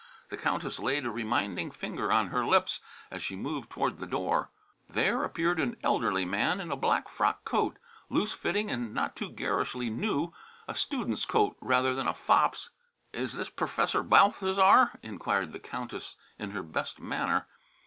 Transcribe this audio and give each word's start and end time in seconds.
The 0.29 0.35
Countess 0.37 0.79
laid 0.79 1.05
a 1.05 1.11
reminding 1.11 1.69
finger 1.69 2.11
on 2.11 2.29
her 2.29 2.43
lips, 2.43 2.79
as 3.11 3.21
she 3.21 3.35
moved 3.35 3.69
toward 3.69 3.99
the 3.99 4.07
door. 4.07 4.49
There 4.89 5.23
appeared 5.23 5.59
an 5.59 5.77
elderly 5.83 6.25
man, 6.25 6.59
in 6.59 6.71
a 6.71 6.75
black 6.75 7.07
frockcoat, 7.07 7.77
loose 8.09 8.33
fitting 8.33 8.71
and 8.71 8.95
not 8.95 9.15
too 9.15 9.29
garishly 9.29 9.91
new, 9.91 10.33
a 10.67 10.73
student's 10.73 11.25
coat 11.25 11.55
rather 11.61 11.93
than 11.93 12.07
a 12.07 12.15
fop's. 12.15 12.71
"Is 13.13 13.33
this 13.33 13.51
Perfesser 13.51 14.01
Balthasar?" 14.01 14.97
inquired 15.03 15.53
the 15.53 15.59
Countess 15.59 16.15
in 16.39 16.49
her 16.49 16.63
best 16.63 16.99
manner. 16.99 17.45